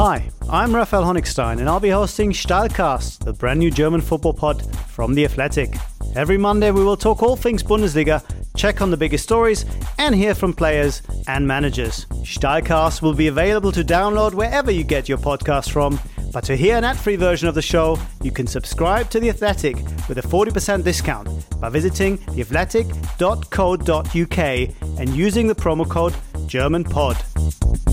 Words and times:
Hi, 0.00 0.30
I'm 0.48 0.72
Raphael 0.72 1.02
Honigstein, 1.02 1.58
and 1.58 1.68
I'll 1.68 1.80
be 1.80 1.88
hosting 1.88 2.30
Stahlcast, 2.30 3.24
the 3.24 3.32
brand 3.32 3.58
new 3.58 3.68
German 3.68 4.00
football 4.00 4.32
pod 4.32 4.64
from 4.86 5.12
The 5.12 5.24
Athletic. 5.24 5.74
Every 6.14 6.38
Monday, 6.38 6.70
we 6.70 6.84
will 6.84 6.96
talk 6.96 7.20
all 7.20 7.34
things 7.34 7.64
Bundesliga, 7.64 8.22
check 8.56 8.80
on 8.80 8.92
the 8.92 8.96
biggest 8.96 9.24
stories, 9.24 9.64
and 9.98 10.14
hear 10.14 10.36
from 10.36 10.54
players 10.54 11.02
and 11.26 11.48
managers. 11.48 12.06
Stahlcast 12.22 13.02
will 13.02 13.12
be 13.12 13.26
available 13.26 13.72
to 13.72 13.82
download 13.82 14.34
wherever 14.34 14.70
you 14.70 14.84
get 14.84 15.08
your 15.08 15.18
podcast 15.18 15.72
from. 15.72 15.98
But 16.32 16.44
to 16.44 16.54
hear 16.54 16.76
an 16.76 16.84
ad 16.84 16.96
free 16.96 17.16
version 17.16 17.48
of 17.48 17.56
the 17.56 17.62
show, 17.62 17.98
you 18.22 18.30
can 18.30 18.46
subscribe 18.46 19.10
to 19.10 19.18
The 19.18 19.30
Athletic 19.30 19.78
with 20.08 20.18
a 20.18 20.22
40% 20.22 20.84
discount 20.84 21.28
by 21.60 21.70
visiting 21.70 22.18
theathletic.co.uk 22.18 24.38
and 25.00 25.16
using 25.16 25.48
the 25.48 25.56
promo 25.56 25.90
code 25.90 26.12
GermanPod. 26.46 27.87